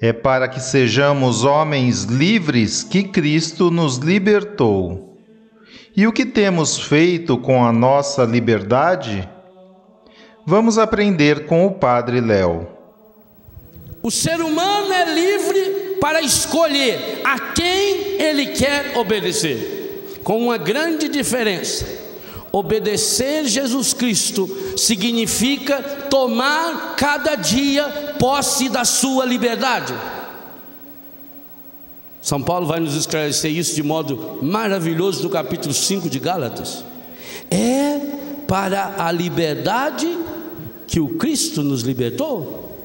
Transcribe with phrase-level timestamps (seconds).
[0.00, 5.18] é para que sejamos homens livres que Cristo nos libertou.
[5.96, 9.28] E o que temos feito com a nossa liberdade?
[10.46, 12.68] Vamos aprender com o Padre Léo.
[14.00, 21.08] O ser humano é livre para escolher a quem ele quer obedecer, com uma grande
[21.08, 21.97] diferença.
[22.50, 29.94] Obedecer Jesus Cristo significa tomar cada dia posse da sua liberdade.
[32.22, 36.84] São Paulo vai nos esclarecer isso de modo maravilhoso no capítulo 5 de Gálatas.
[37.50, 38.00] É
[38.46, 40.18] para a liberdade
[40.86, 42.76] que o Cristo nos libertou.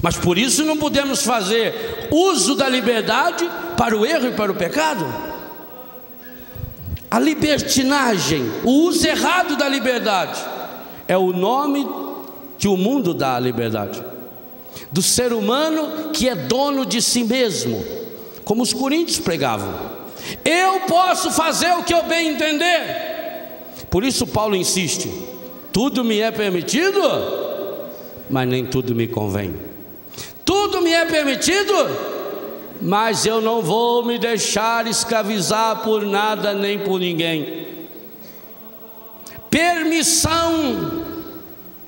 [0.00, 4.54] Mas por isso não podemos fazer uso da liberdade para o erro e para o
[4.54, 5.31] pecado.
[7.12, 10.42] A libertinagem, o uso errado da liberdade,
[11.06, 11.86] é o nome
[12.56, 14.02] que o mundo dá à liberdade.
[14.90, 17.84] Do ser humano que é dono de si mesmo,
[18.46, 19.74] como os coríntios pregavam.
[20.42, 22.80] Eu posso fazer o que eu bem entender.
[23.90, 25.12] Por isso Paulo insiste:
[25.70, 26.98] tudo me é permitido,
[28.30, 29.54] mas nem tudo me convém.
[30.46, 31.74] Tudo me é permitido,
[32.82, 37.68] mas eu não vou me deixar escravizar por nada nem por ninguém.
[39.48, 41.04] Permissão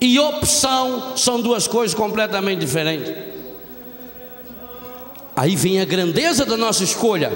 [0.00, 3.12] e opção são duas coisas completamente diferentes.
[5.34, 7.33] Aí vem a grandeza da nossa escolha.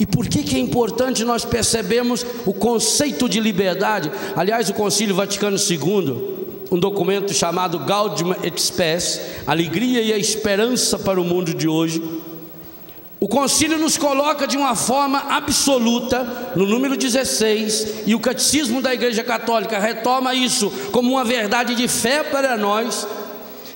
[0.00, 4.10] E por que, que é importante nós percebermos o conceito de liberdade?
[4.34, 6.33] Aliás, o Concílio Vaticano II,
[6.70, 12.02] um documento chamado Gaudium et Spes, Alegria e a Esperança para o Mundo de Hoje.
[13.20, 18.92] O concílio nos coloca de uma forma absoluta no número 16, e o catecismo da
[18.92, 23.06] Igreja Católica retoma isso como uma verdade de fé para nós,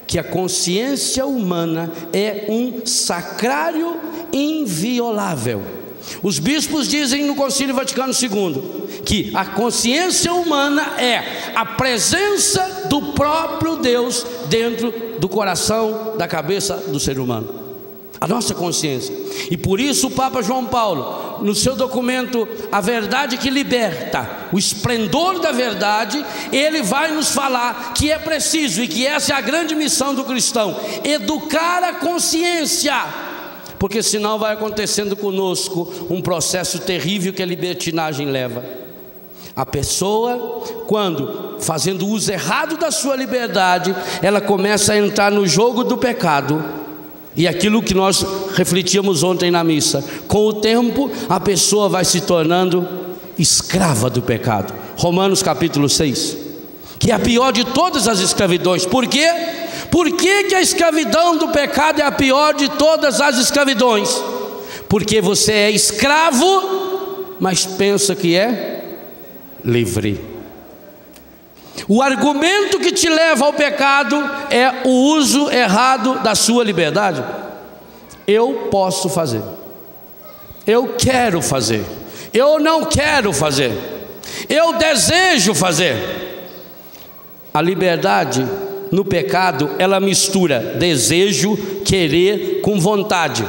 [0.07, 3.99] que a consciência humana é um sacrário
[4.33, 5.78] inviolável.
[6.23, 13.13] Os bispos dizem no Concílio Vaticano II que a consciência humana é a presença do
[13.13, 17.67] próprio Deus dentro do coração, da cabeça do ser humano.
[18.21, 19.15] A nossa consciência.
[19.49, 24.59] E por isso o Papa João Paulo, no seu documento A Verdade que Liberta, o
[24.59, 29.41] esplendor da verdade, ele vai nos falar que é preciso e que essa é a
[29.41, 33.28] grande missão do cristão: educar a consciência
[33.79, 38.65] porque senão vai acontecendo conosco um processo terrível que a libertinagem leva.
[39.55, 45.83] A pessoa, quando fazendo uso errado da sua liberdade, ela começa a entrar no jogo
[45.83, 46.65] do pecado.
[47.35, 48.25] E aquilo que nós
[48.55, 52.87] refletíamos ontem na missa, com o tempo a pessoa vai se tornando
[53.39, 54.75] escrava do pecado.
[54.97, 56.37] Romanos capítulo 6,
[56.99, 58.85] que é a pior de todas as escravidões.
[58.85, 59.29] Por quê?
[59.91, 64.11] Por que, que a escravidão do pecado é a pior de todas as escravidões?
[64.89, 68.85] Porque você é escravo, mas pensa que é
[69.65, 70.39] livre.
[71.87, 74.17] O argumento que te leva ao pecado
[74.51, 77.25] é o uso errado da sua liberdade.
[78.27, 79.43] Eu posso fazer,
[80.67, 81.83] eu quero fazer,
[82.33, 83.73] eu não quero fazer,
[84.49, 86.27] eu desejo fazer.
[87.55, 88.47] A liberdade
[88.91, 93.45] no pecado, ela mistura desejo, querer com vontade.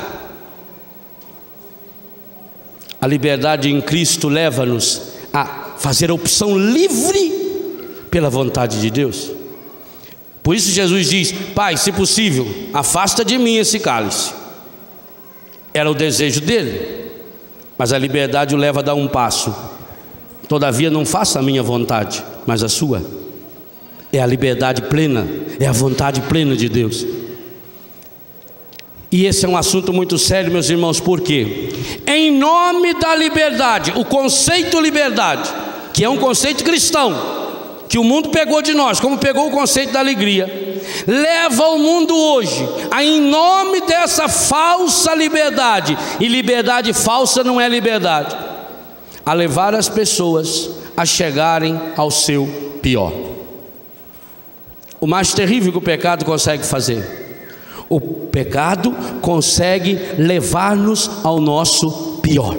[3.02, 7.40] A liberdade em Cristo leva-nos a fazer a opção livre
[8.12, 9.32] pela vontade de Deus.
[10.44, 14.34] Por isso Jesus diz: Pai, se possível, afasta de mim esse cálice.
[15.74, 17.12] Era o desejo dele,
[17.78, 19.56] mas a liberdade o leva a dar um passo.
[20.48, 23.02] Todavia, não faça a minha vontade, mas a sua.
[24.12, 25.28] É a liberdade plena,
[25.60, 27.06] é a vontade plena de Deus.
[29.12, 31.70] E esse é um assunto muito sério, meus irmãos, por quê?
[32.06, 35.50] Em nome da liberdade, o conceito liberdade,
[35.94, 37.40] que é um conceito cristão,
[37.88, 42.16] que o mundo pegou de nós, como pegou o conceito da alegria, leva o mundo
[42.16, 48.38] hoje a, em nome dessa falsa liberdade, e liberdade falsa não é liberdade,
[49.26, 52.48] a levar as pessoas a chegarem ao seu
[52.80, 53.12] pior.
[55.02, 57.04] O mais terrível que o pecado consegue fazer.
[57.88, 58.92] O pecado
[59.22, 62.56] consegue levar-nos ao nosso pior.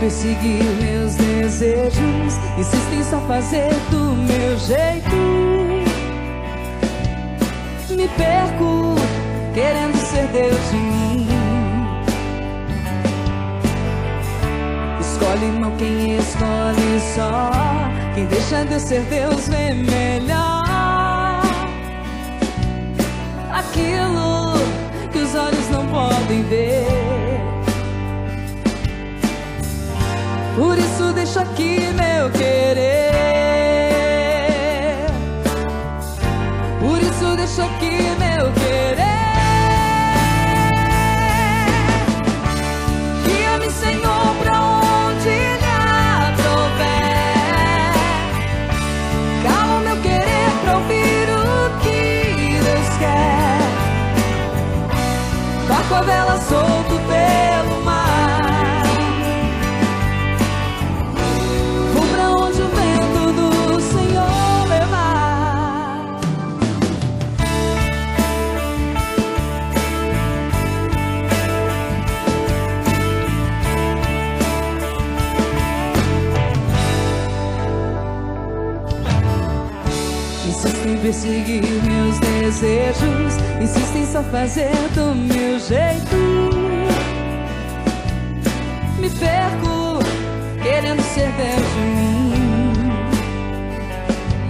[0.00, 5.23] perseguir meus desejos, insistem só fazer do meu jeito.
[8.16, 8.94] Perco
[9.52, 11.28] querendo ser Deus de mim.
[15.00, 17.50] Escolhe mal quem escolhe só.
[18.14, 21.42] Quem deixa Deus ser Deus vê melhor.
[23.52, 24.54] Aquilo
[25.12, 26.86] que os olhos não podem ver.
[30.56, 33.13] Por isso deixa aqui meu querer.
[37.54, 38.96] Deixa aqui meu querer.
[43.24, 45.70] Guia-me, Senhor, pra onde me
[46.32, 46.82] aprouver.
[49.44, 53.58] Cala o meu querer pra ouvir o que Deus quer.
[55.68, 56.83] Barco a vela solto
[81.04, 86.16] perseguir meus desejos, insistem só fazer do meu jeito.
[88.98, 89.98] Me perco
[90.62, 92.32] querendo ser Deus de mim.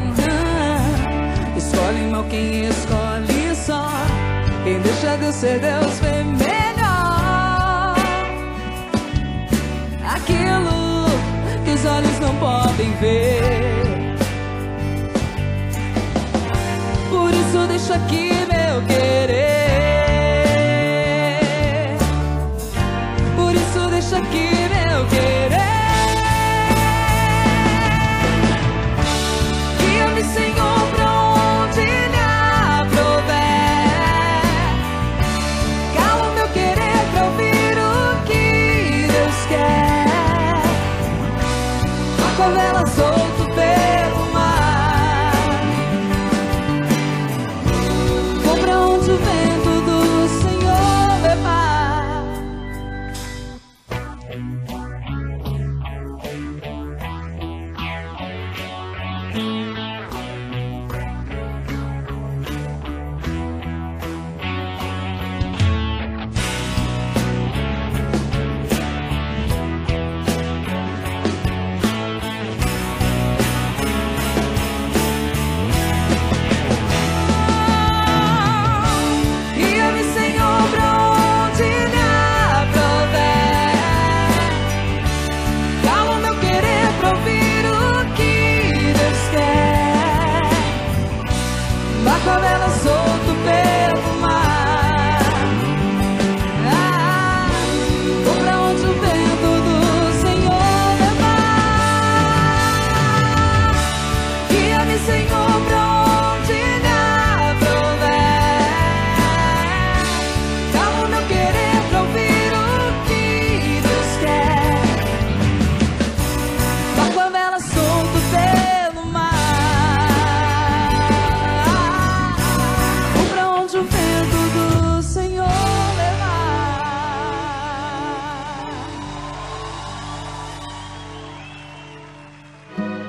[0.07, 1.57] Uhum.
[1.57, 3.89] Escolhe mal quem escolhe só.
[4.63, 7.97] Quem deixa Deus ser Deus vê melhor.
[10.15, 11.07] Aquilo
[11.65, 13.94] que os olhos não podem ver.
[17.69, 19.55] Deixa aqui meu querer.
[23.37, 24.54] Por isso deixa aqui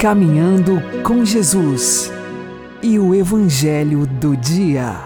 [0.05, 2.13] Caminhando com Jesus.
[2.83, 4.97] e o Evangelho do Dia.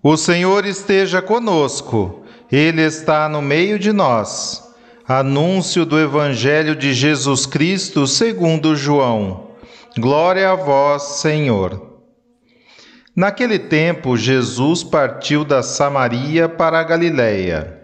[0.00, 4.62] O Senhor esteja conosco, Ele está no meio de nós.
[5.08, 9.48] Anúncio do Evangelho de Jesus Cristo segundo João.
[9.98, 11.98] Glória a vós, Senhor.
[13.16, 17.80] Naquele tempo, Jesus partiu da Samaria para a Galiléia.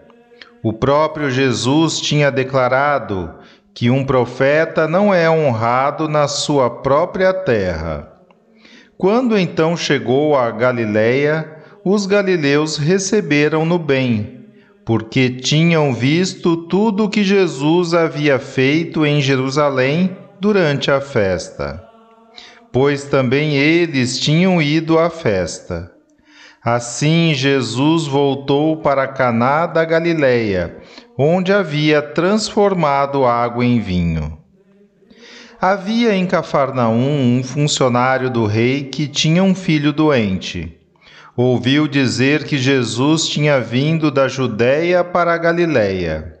[0.63, 3.35] O próprio Jesus tinha declarado
[3.77, 8.11] que um profeta não é honrado na sua própria terra.
[8.97, 11.47] Quando então chegou a Galiléia,
[11.85, 14.45] os galileus receberam-no bem,
[14.83, 21.87] porque tinham visto tudo o que Jesus havia feito em Jerusalém durante a festa
[22.71, 25.91] pois também eles tinham ido à festa.
[26.63, 30.77] Assim Jesus voltou para Caná da Galileia,
[31.17, 34.37] onde havia transformado água em vinho.
[35.59, 40.77] Havia em Cafarnaum um funcionário do rei que tinha um filho doente.
[41.35, 46.37] Ouviu dizer que Jesus tinha vindo da Judéia para a Galileia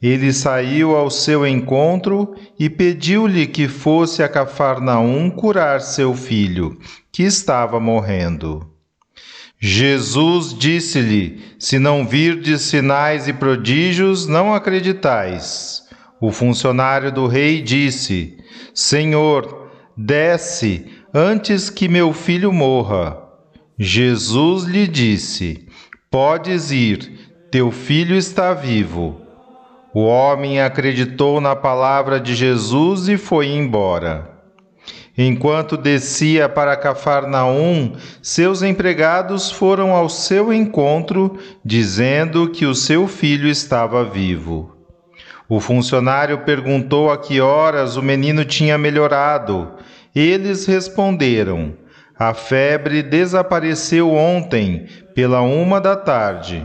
[0.00, 6.78] ele saiu ao seu encontro e pediu-lhe que fosse a Cafarnaum curar seu filho,
[7.10, 8.77] que estava morrendo.
[9.60, 15.82] Jesus disse-lhe: Se não virdes sinais e prodígios, não acreditais.
[16.20, 18.38] O funcionário do rei disse:
[18.72, 23.18] Senhor, desce antes que meu filho morra.
[23.76, 25.66] Jesus lhe disse:
[26.08, 29.20] Podes ir, teu filho está vivo.
[29.92, 34.37] O homem acreditou na palavra de Jesus e foi embora.
[35.20, 43.48] Enquanto descia para Cafarnaum, seus empregados foram ao seu encontro, dizendo que o seu filho
[43.48, 44.76] estava vivo.
[45.48, 49.72] O funcionário perguntou a que horas o menino tinha melhorado.
[50.14, 51.74] Eles responderam:
[52.16, 56.64] A febre desapareceu ontem, pela uma da tarde.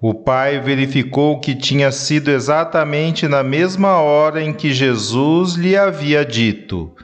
[0.00, 6.24] O pai verificou que tinha sido exatamente na mesma hora em que Jesus lhe havia
[6.24, 6.94] dito: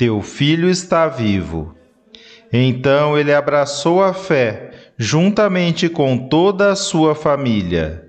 [0.00, 1.74] Teu filho está vivo.
[2.50, 8.06] Então ele abraçou a fé, juntamente com toda a sua família.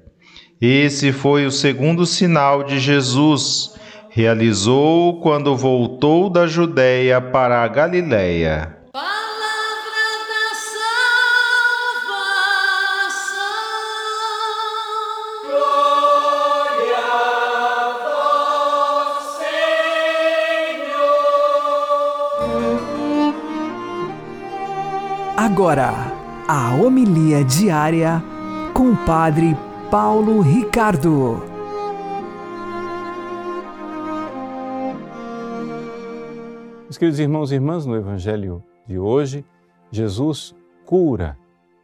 [0.62, 3.75] Esse foi o segundo sinal de Jesus.
[4.10, 8.77] Realizou quando voltou da Judéia para a Galiléia.
[25.43, 25.91] Agora,
[26.48, 28.21] a homilia diária
[28.75, 29.57] com o Padre
[29.89, 31.41] Paulo Ricardo.
[36.83, 39.43] Meus queridos irmãos e irmãs, no Evangelho de hoje,
[39.89, 40.55] Jesus
[40.86, 41.36] cura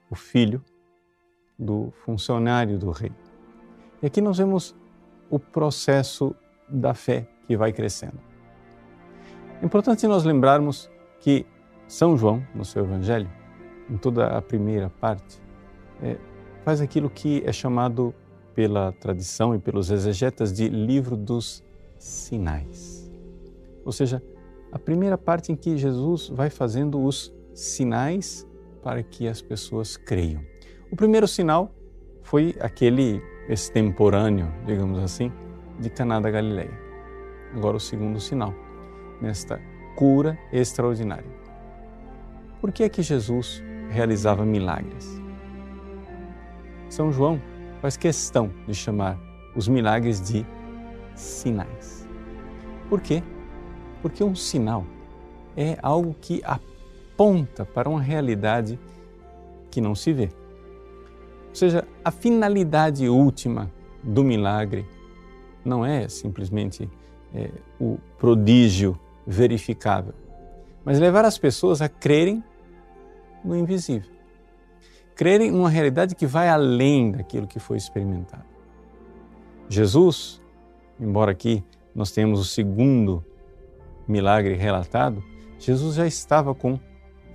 [0.07, 0.63] o filho
[1.57, 3.11] do funcionário do rei.
[4.03, 4.75] E aqui nós vemos
[5.31, 6.35] o processo
[6.69, 8.19] da fé que vai crescendo.
[9.59, 11.43] É importante nós lembrarmos que
[11.87, 13.27] São João, no seu Evangelho,
[13.89, 15.41] em toda a primeira parte,
[16.01, 16.17] é,
[16.63, 18.13] faz aquilo que é chamado
[18.53, 21.63] pela tradição e pelos exegetas de livro dos
[21.97, 23.11] sinais.
[23.85, 24.21] Ou seja,
[24.71, 28.47] a primeira parte em que Jesus vai fazendo os sinais
[28.83, 30.41] para que as pessoas creiam.
[30.91, 31.71] O primeiro sinal
[32.21, 35.31] foi aquele extemporâneo, digamos assim,
[35.79, 36.77] de Caná da Galileia.
[37.53, 38.53] Agora o segundo sinal,
[39.21, 39.61] nesta
[39.95, 41.31] cura extraordinária.
[42.59, 45.21] Por que é que Jesus realizava milagres.
[46.89, 47.41] São João
[47.81, 49.19] faz questão de chamar
[49.55, 50.45] os milagres de
[51.15, 52.07] sinais.
[52.89, 53.21] Por quê?
[54.01, 54.85] Porque um sinal
[55.55, 58.79] é algo que aponta para uma realidade
[59.69, 60.29] que não se vê.
[61.49, 63.71] Ou seja, a finalidade última
[64.03, 64.85] do milagre
[65.65, 66.89] não é simplesmente
[67.33, 70.13] é, o prodígio verificável,
[70.85, 72.43] mas levar as pessoas a crerem
[73.43, 74.09] no invisível.
[75.15, 78.45] Crerem numa realidade que vai além daquilo que foi experimentado.
[79.69, 80.41] Jesus,
[80.99, 81.63] embora aqui
[81.93, 83.25] nós tenhamos o segundo
[84.07, 85.23] milagre relatado,
[85.59, 86.79] Jesus já estava com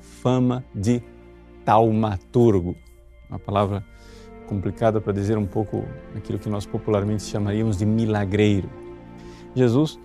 [0.00, 1.02] fama de
[1.64, 2.76] taumaturgo,
[3.28, 3.84] uma palavra
[4.46, 8.70] complicada para dizer um pouco aquilo que nós popularmente chamaríamos de milagreiro.
[9.54, 9.98] Jesus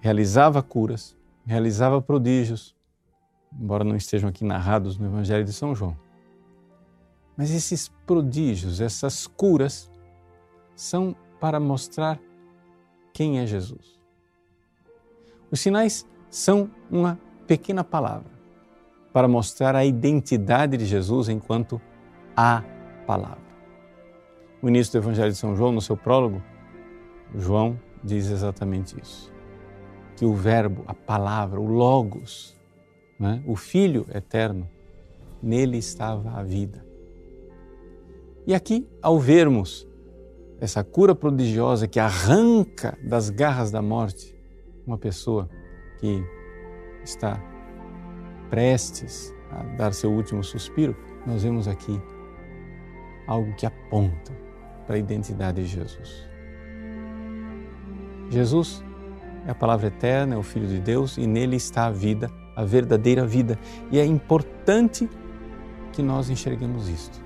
[0.00, 2.73] realizava curas, realizava prodígios,
[3.58, 5.96] embora não estejam aqui narrados no Evangelho de São João.
[7.36, 9.90] Mas esses prodígios, essas curas,
[10.74, 12.20] são para mostrar
[13.12, 13.98] quem é Jesus.
[15.50, 18.32] Os sinais são uma pequena palavra
[19.12, 21.80] para mostrar a identidade de Jesus enquanto
[22.36, 22.62] a
[23.06, 23.44] palavra.
[24.60, 26.42] O início do Evangelho de São João, no seu prólogo,
[27.34, 29.32] João diz exatamente isso.
[30.16, 32.53] Que o Verbo, a palavra, o Logos,
[33.18, 34.68] né, o Filho eterno,
[35.42, 36.84] nele estava a vida.
[38.46, 39.86] E aqui, ao vermos
[40.60, 44.34] essa cura prodigiosa que arranca das garras da morte
[44.86, 45.48] uma pessoa
[45.98, 46.22] que
[47.02, 47.42] está
[48.50, 52.00] prestes a dar seu último suspiro, nós vemos aqui
[53.26, 54.32] algo que aponta
[54.86, 56.28] para a identidade de Jesus.
[58.30, 58.84] Jesus
[59.46, 62.64] é a palavra eterna, é o Filho de Deus e nele está a vida, a
[62.64, 63.58] verdadeira vida.
[63.90, 65.08] E é importante
[65.92, 67.22] que nós enxerguemos isto.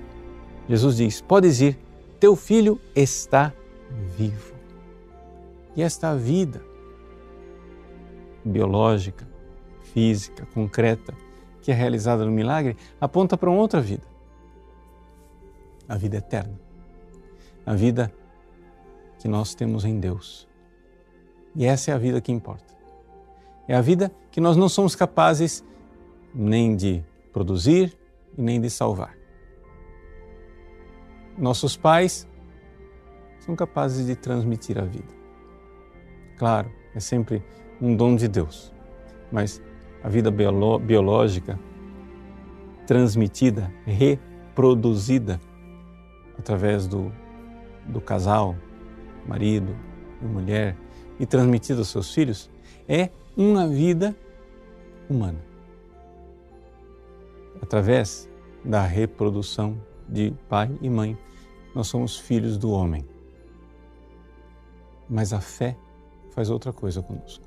[0.67, 1.77] Jesus diz: Podes ir,
[2.19, 3.53] teu filho está
[4.17, 4.53] vivo.
[5.75, 6.61] E esta vida
[8.43, 9.27] biológica,
[9.93, 11.13] física, concreta,
[11.61, 14.03] que é realizada no milagre, aponta para uma outra vida.
[15.87, 16.59] A vida eterna.
[17.65, 18.11] A vida
[19.19, 20.47] que nós temos em Deus.
[21.55, 22.68] E essa é a vida que importa.
[23.69, 25.63] É a vida que nós não somos capazes
[26.33, 27.95] nem de produzir
[28.35, 29.15] e nem de salvar.
[31.37, 32.27] Nossos pais
[33.37, 35.13] são capazes de transmitir a vida.
[36.35, 37.43] Claro, é sempre
[37.79, 38.73] um dom de Deus,
[39.31, 39.61] mas
[40.03, 41.59] a vida biológica
[42.87, 45.39] transmitida, reproduzida
[46.39, 47.13] através do,
[47.85, 48.55] do casal,
[49.27, 49.75] marido
[50.19, 50.75] e mulher,
[51.19, 52.49] e transmitida aos seus filhos,
[52.87, 54.13] é uma vida
[55.09, 55.39] humana.
[57.61, 58.29] Através
[58.65, 61.17] da reprodução de pai e mãe,
[61.73, 63.07] nós somos filhos do homem.
[65.09, 65.77] Mas a fé
[66.31, 67.45] faz outra coisa conosco.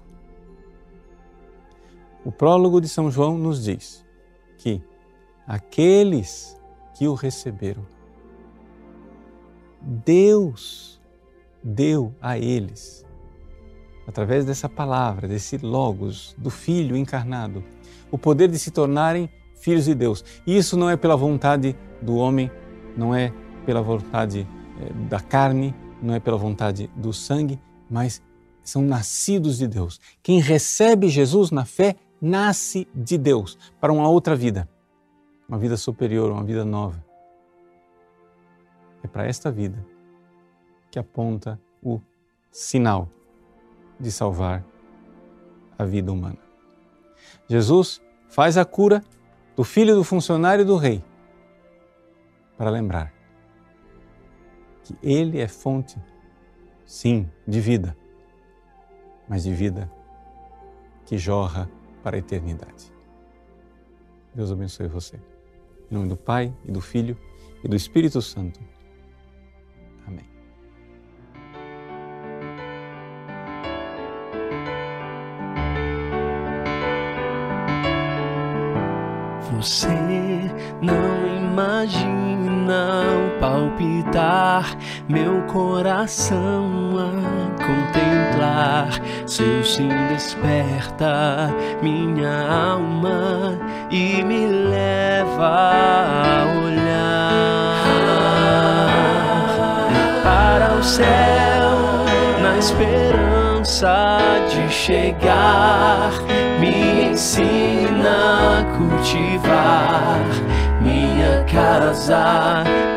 [2.25, 4.02] O prólogo de São João nos diz
[4.56, 4.82] que
[5.46, 6.59] aqueles
[6.94, 7.85] que o receberam,
[9.78, 10.98] Deus
[11.62, 13.05] deu a eles,
[14.06, 17.62] através dessa palavra, desse Logos, do Filho encarnado,
[18.10, 20.24] o poder de se tornarem filhos de Deus.
[20.46, 22.50] E isso não é pela vontade do homem,
[22.96, 23.32] não é
[23.64, 24.46] pela vontade
[24.80, 28.20] eh, da carne, não é pela vontade do sangue, mas
[28.62, 30.00] são nascidos de Deus.
[30.22, 34.68] Quem recebe Jesus na fé nasce de Deus para uma outra vida,
[35.48, 37.04] uma vida superior, uma vida nova.
[39.02, 39.84] É para esta vida
[40.90, 42.00] que aponta o
[42.50, 43.08] sinal
[43.98, 44.64] de salvar
[45.78, 46.38] a vida humana.
[47.48, 49.02] Jesus faz a cura
[49.57, 51.05] do filho do funcionário do rei
[52.57, 53.12] para lembrar
[54.85, 55.96] que ele é fonte,
[56.85, 57.96] sim, de vida,
[59.28, 59.90] mas de vida
[61.07, 61.70] que jorra
[62.02, 62.92] para a eternidade.
[64.35, 65.20] Deus abençoe você.
[65.90, 67.18] Em nome do Pai e do Filho
[67.62, 68.71] e do Espírito Santo.
[79.62, 79.87] Você
[80.81, 84.77] não imagina o palpitar,
[85.09, 87.12] meu coração a
[87.62, 88.88] contemplar.
[89.25, 91.48] Seu sim desperta
[91.81, 93.57] minha alma
[93.88, 97.85] e me leva a olhar
[100.25, 101.07] para o céu
[102.42, 104.18] na esperança
[104.51, 106.11] de chegar.
[106.59, 107.51] Me ensina
[111.92, 112.91] minha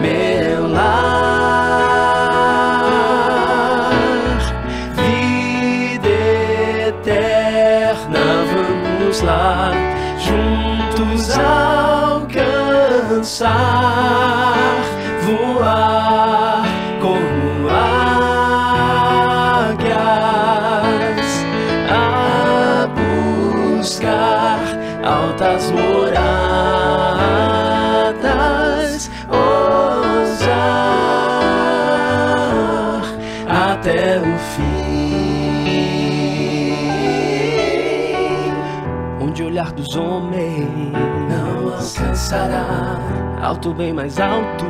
[43.66, 44.66] alto bem mais alto.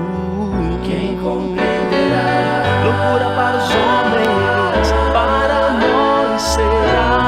[0.85, 2.63] Quem compreenderá?
[2.85, 7.19] Loucura para os homens, para nós será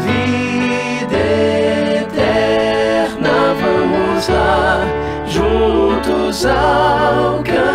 [0.00, 1.22] vida
[2.00, 3.36] eterna.
[3.60, 4.86] Vamos lá,
[5.26, 7.71] juntos alcançar,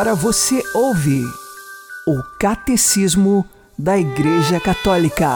[0.00, 1.22] Agora você ouve
[2.08, 3.44] o Catecismo
[3.78, 5.28] da Igreja Católica.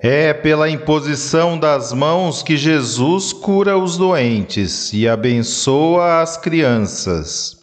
[0.00, 7.56] É pela imposição das mãos que Jesus cura os doentes e abençoa as crianças.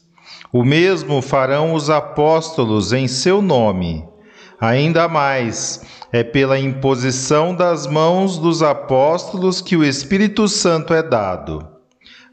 [0.51, 4.03] O mesmo farão os apóstolos em seu nome.
[4.59, 11.78] Ainda mais, é pela imposição das mãos dos apóstolos que o Espírito Santo é dado.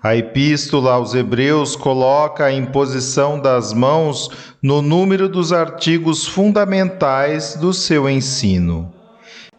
[0.07, 4.31] A Epístola aos Hebreus coloca a imposição das mãos
[4.63, 8.95] no número dos artigos fundamentais do seu ensino.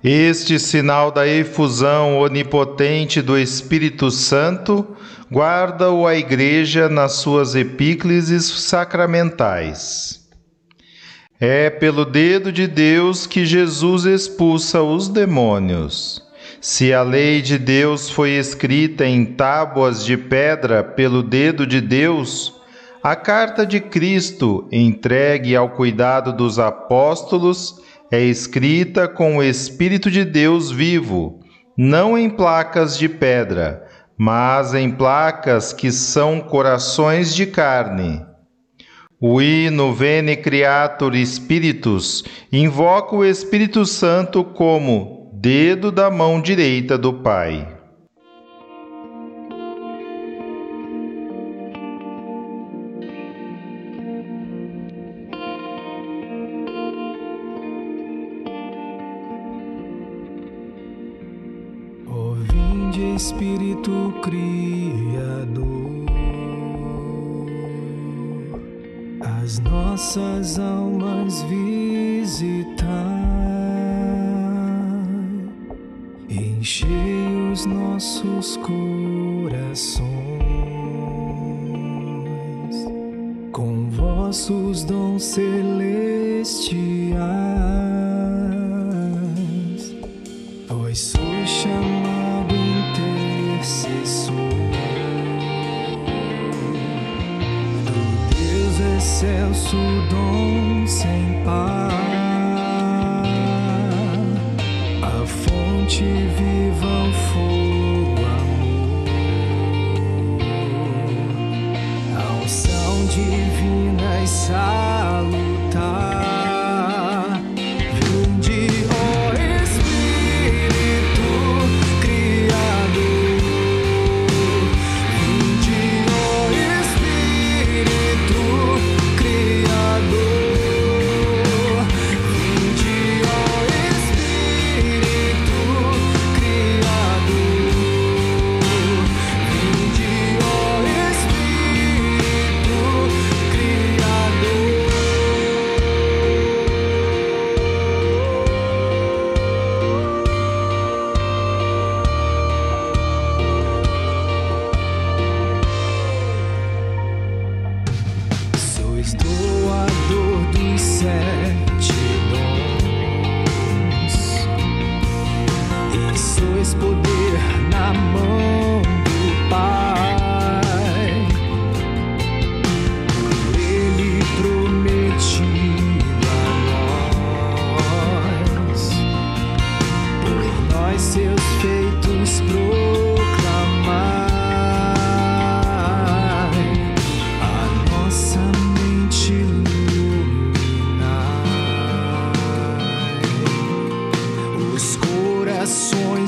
[0.01, 4.87] Este sinal da efusão onipotente do Espírito Santo
[5.29, 10.29] guarda-o a Igreja nas suas epíclises sacramentais.
[11.41, 16.25] É pelo dedo de Deus que Jesus expulsa os demônios.
[16.59, 22.55] Se a lei de Deus foi escrita em tábuas de pedra pelo dedo de Deus,
[23.03, 27.75] a carta de Cristo, entregue ao cuidado dos apóstolos,
[28.11, 31.39] é escrita com o Espírito de Deus vivo,
[31.77, 33.85] não em placas de pedra,
[34.17, 38.25] mas em placas que são corações de carne.
[39.21, 47.13] O hino Vene Creator Spiritus invoca o Espírito Santo como dedo da mão direita do
[47.13, 47.75] Pai.
[62.49, 66.05] Vinde Espírito Criador,
[69.43, 70.57] as nossas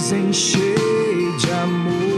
[0.02, 0.76] encher
[1.42, 2.09] de amor,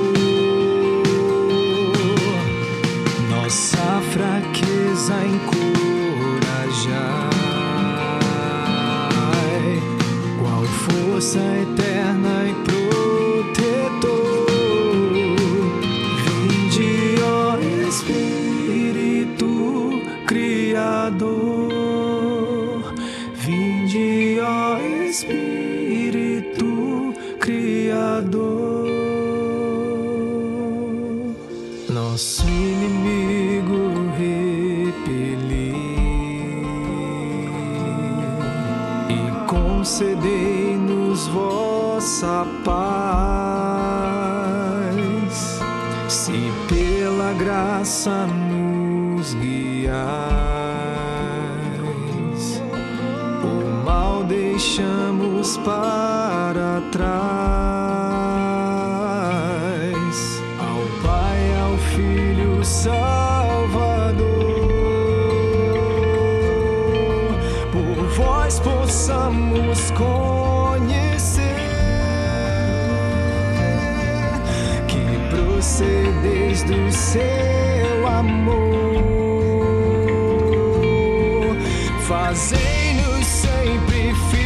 [68.72, 71.42] possamos conhecer
[74.88, 79.02] que procedeis do seu amor.
[82.08, 84.41] Fazei-nos sempre firmes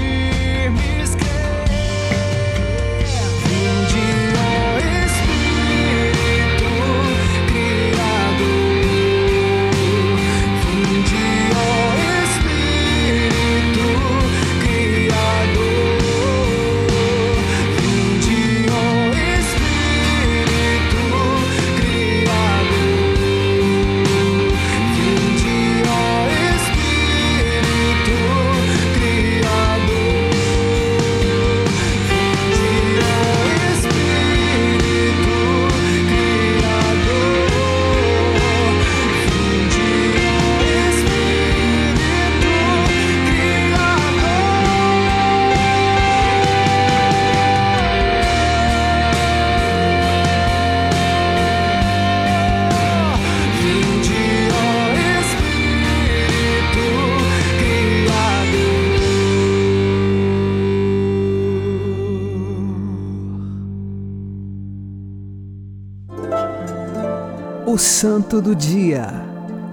[67.75, 69.07] O Santo do Dia,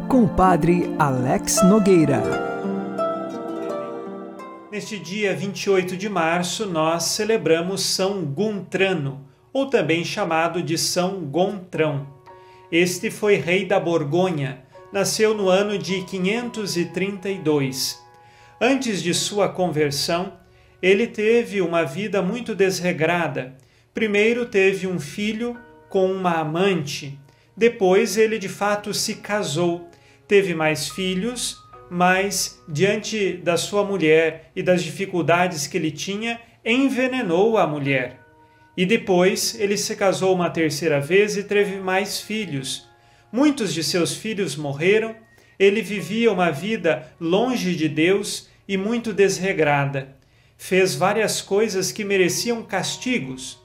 [0.09, 2.21] com o Padre Alex Nogueira.
[4.73, 12.09] Neste dia 28 de março, nós celebramos São Guntrano, ou também chamado de São Gontrão.
[12.73, 18.03] Este foi rei da Borgonha, nasceu no ano de 532.
[18.61, 20.33] Antes de sua conversão,
[20.83, 23.57] ele teve uma vida muito desregrada.
[23.95, 25.57] Primeiro teve um filho
[25.89, 27.17] com uma amante,
[27.57, 29.89] depois ele de fato se casou,
[30.27, 37.59] teve mais filhos, mas diante da sua mulher e das dificuldades que ele tinha, envenenou
[37.59, 38.21] a mulher.
[38.75, 42.89] E depois ele se casou uma terceira vez e teve mais filhos.
[43.31, 45.15] Muitos de seus filhos morreram,
[45.59, 50.17] ele vivia uma vida longe de Deus e muito desregrada.
[50.57, 53.61] Fez várias coisas que mereciam castigos,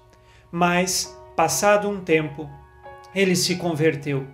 [0.52, 2.50] mas, passado um tempo,
[3.17, 4.27] ele se converteu,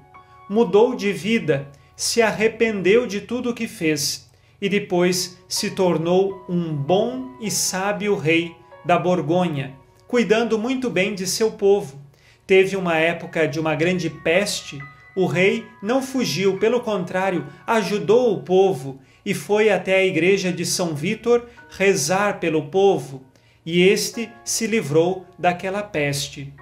[0.49, 4.29] mudou de vida, se arrependeu de tudo o que fez
[4.61, 9.73] e depois se tornou um bom e sábio rei da Borgonha,
[10.05, 11.97] cuidando muito bem de seu povo.
[12.45, 14.77] Teve uma época de uma grande peste,
[15.15, 20.65] o rei não fugiu, pelo contrário, ajudou o povo e foi até a igreja de
[20.65, 23.23] São Vítor rezar pelo povo,
[23.65, 26.53] e este se livrou daquela peste.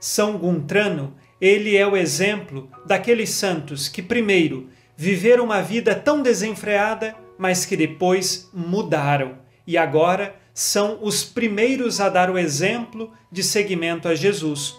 [0.00, 7.14] São Guntrano, ele é o exemplo daqueles santos que primeiro viveram uma vida tão desenfreada,
[7.38, 14.08] mas que depois mudaram e agora são os primeiros a dar o exemplo de seguimento
[14.08, 14.74] a Jesus.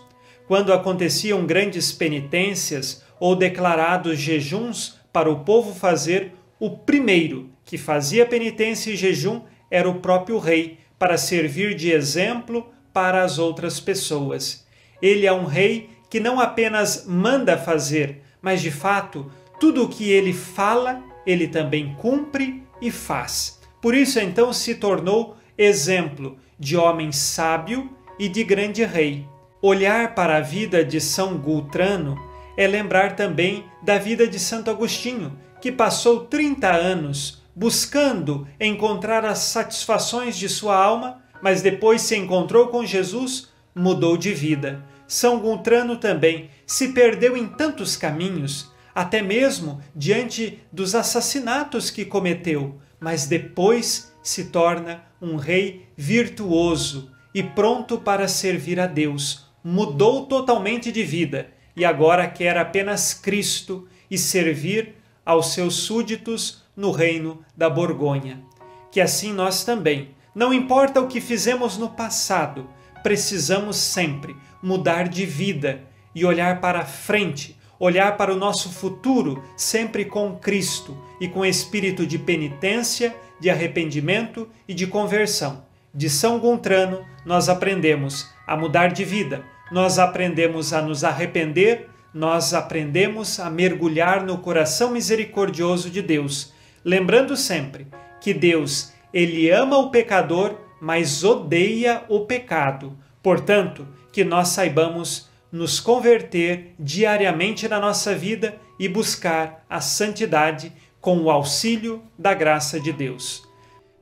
[0.48, 8.26] Quando aconteciam grandes penitências ou declarados jejuns para o povo fazer, o primeiro que fazia
[8.26, 9.42] penitência e jejum
[9.72, 14.68] era o próprio rei, para servir de exemplo para as outras pessoas.
[15.02, 20.10] Ele é um rei que não apenas manda fazer, mas de fato, tudo o que
[20.10, 23.60] ele fala, ele também cumpre e faz.
[23.82, 29.26] Por isso, então, se tornou exemplo de homem sábio e de grande rei.
[29.62, 32.18] Olhar para a vida de São Gultrano
[32.58, 39.40] é lembrar também da vida de Santo Agostinho, que passou 30 anos buscando encontrar as
[39.40, 44.86] satisfações de sua alma, mas depois se encontrou com Jesus, mudou de vida.
[45.10, 52.80] São Guntrano também se perdeu em tantos caminhos, até mesmo diante dos assassinatos que cometeu,
[53.00, 59.50] mas depois se torna um rei virtuoso e pronto para servir a Deus.
[59.64, 64.94] Mudou totalmente de vida e agora quer apenas Cristo e servir
[65.26, 68.44] aos seus súditos no reino da Borgonha.
[68.92, 72.70] Que assim nós também, não importa o que fizemos no passado,
[73.04, 75.82] precisamos sempre mudar de vida
[76.14, 82.06] e olhar para frente, olhar para o nosso futuro sempre com Cristo e com espírito
[82.06, 85.64] de penitência, de arrependimento e de conversão.
[85.94, 92.54] De São Gontrano, nós aprendemos a mudar de vida, nós aprendemos a nos arrepender, nós
[92.54, 97.88] aprendemos a mergulhar no coração misericordioso de Deus, lembrando sempre
[98.20, 102.98] que Deus, ele ama o pecador, mas odeia o pecado.
[103.22, 111.18] Portanto, que nós saibamos nos converter diariamente na nossa vida e buscar a santidade com
[111.20, 113.44] o auxílio da graça de Deus.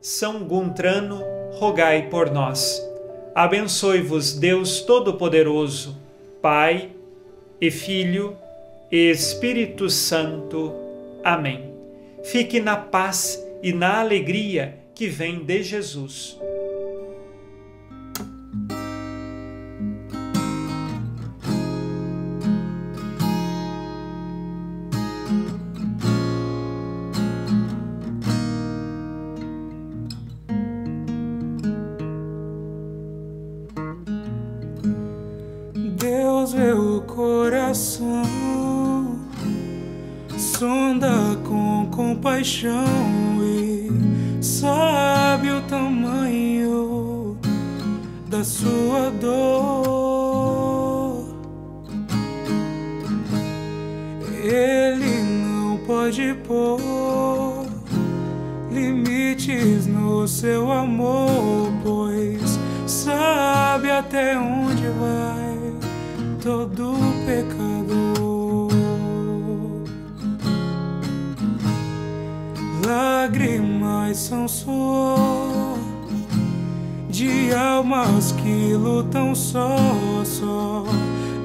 [0.01, 2.81] São Guntrano, rogai por nós.
[3.33, 5.97] Abençoe-vos Deus Todo-Poderoso,
[6.41, 6.89] Pai
[7.61, 8.35] e Filho
[8.91, 10.73] e Espírito Santo.
[11.23, 11.73] Amém.
[12.23, 16.39] Fique na paz e na alegria que vem de Jesus.
[77.17, 79.75] De almas que lutam só,
[80.23, 80.83] só.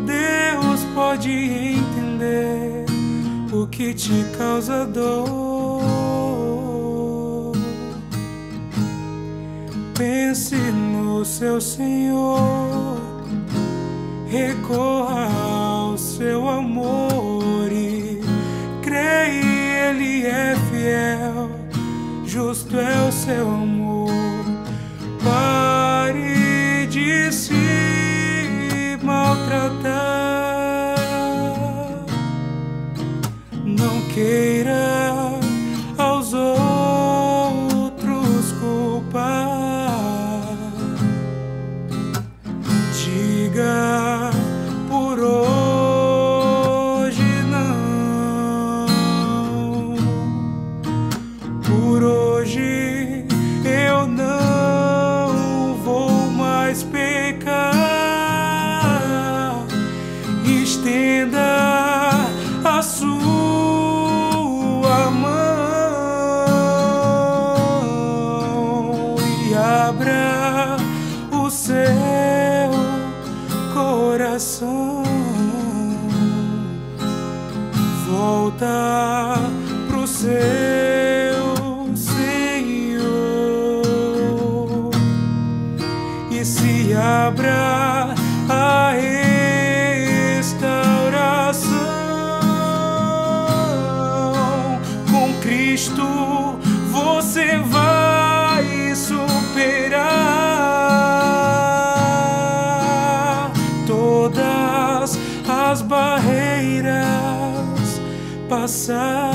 [0.04, 2.84] Deus pode entender
[3.50, 5.80] o que te causa dor.
[9.96, 13.00] Pense no seu Senhor
[14.28, 18.20] recorra ao seu amor e
[18.82, 21.50] creia, Ele é fiel,
[22.26, 23.71] justo é o seu amor.
[69.92, 70.76] Abra
[71.30, 71.74] o seu
[73.74, 75.02] coração.
[78.06, 79.36] Volta
[79.88, 80.71] pro seu
[108.62, 109.31] passar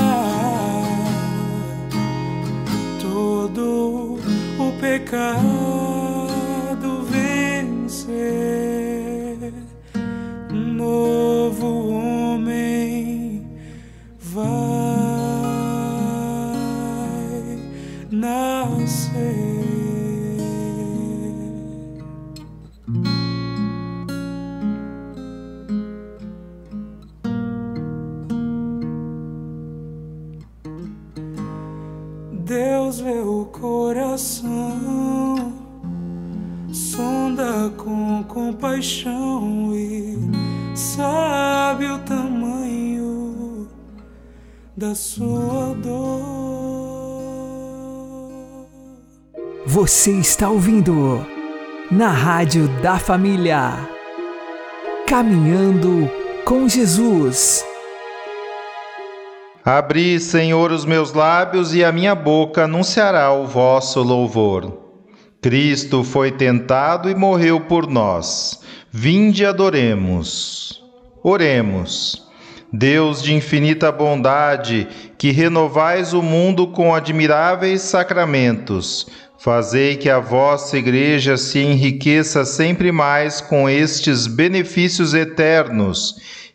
[36.72, 40.16] sonda com compaixão e
[40.74, 43.68] sabe o tamanho
[44.76, 46.38] da sua dor.
[49.66, 51.26] Você está ouvindo
[51.90, 53.88] na Rádio da Família.
[55.06, 56.10] Caminhando
[56.44, 57.67] com Jesus.
[59.68, 64.78] Abri, Senhor, os meus lábios e a minha boca anunciará o vosso louvor.
[65.42, 68.62] Cristo foi tentado e morreu por nós.
[68.90, 70.82] Vinde adoremos.
[71.22, 72.26] Oremos.
[72.72, 74.88] Deus de infinita bondade,
[75.18, 79.06] que renovais o mundo com admiráveis sacramentos,
[79.38, 86.47] fazei que a vossa Igreja se enriqueça sempre mais com estes benefícios eternos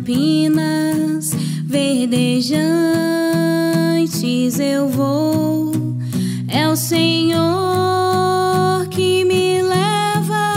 [0.00, 1.32] Campinas
[1.64, 2.58] verdejantes
[4.58, 5.72] eu vou.
[6.48, 7.38] É o Senhor
[8.88, 10.56] que me leva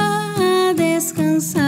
[0.70, 1.62] a descansar.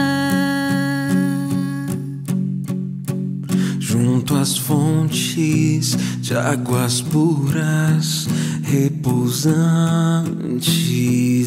[3.78, 8.26] Junto às fontes de águas puras,
[8.62, 9.94] repousantes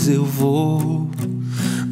[0.08, 0.99] eu vou.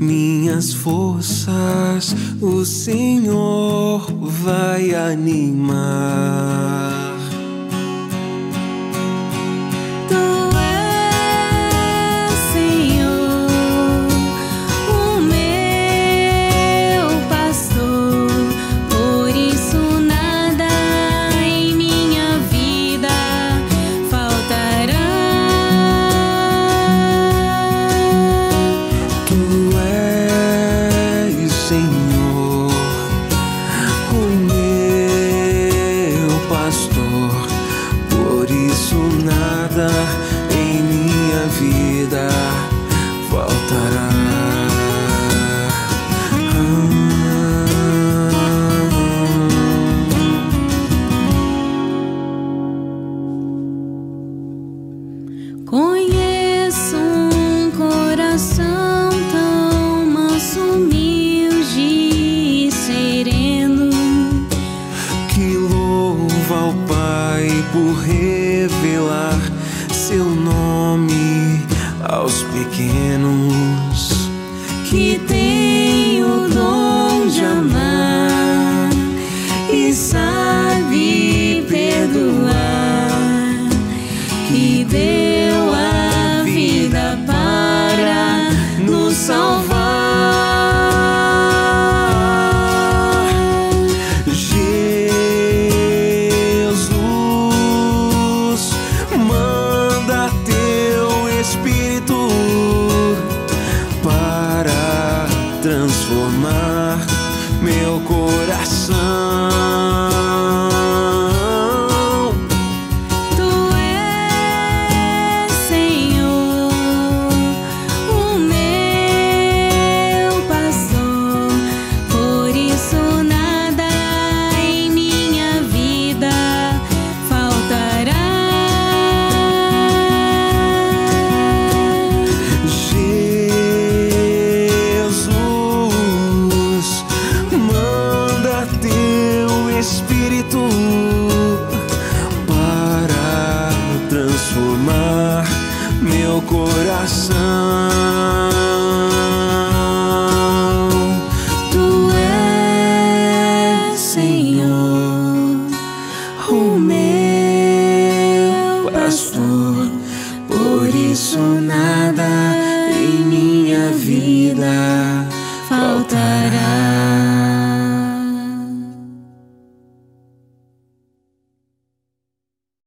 [0.08, 7.07] Minhas forças o Senhor vai animar.